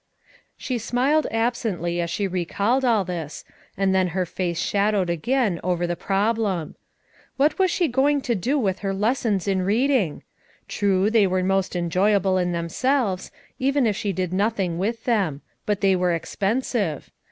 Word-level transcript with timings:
She 0.57 0.79
smiled 0.79 1.27
absently 1.29 2.01
as 2.01 2.09
she 2.09 2.27
recalled 2.27 2.83
all 2.83 3.05
this, 3.05 3.45
and 3.77 3.93
then 3.93 4.07
her 4.17 4.25
face 4.25 4.57
shadowed 4.59 5.11
again 5.11 5.59
over 5.63 5.85
the 5.85 5.95
problem. 5.95 6.73
What 7.37 7.59
was 7.59 7.69
she 7.69 7.87
going 7.87 8.21
to 8.21 8.33
do 8.33 8.57
with 8.57 8.79
her 8.79 8.95
lessons 8.95 9.47
in 9.47 9.61
reading? 9.61 10.23
True, 10.67 11.11
they 11.11 11.27
were 11.27 11.43
most 11.43 11.75
enjoyable 11.75 12.39
in 12.39 12.51
themselves, 12.51 13.29
even 13.59 13.85
if 13.85 13.95
she 13.95 14.11
did 14.11 14.33
noth 14.33 14.59
ing 14.59 14.79
with 14.79 15.03
them; 15.03 15.41
but 15.67 15.81
they 15.81 15.95
were 15.95 16.13
expensive. 16.13 17.11